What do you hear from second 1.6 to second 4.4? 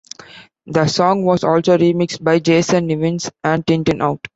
remixed by Jason Nevins and Tin-Tin Out.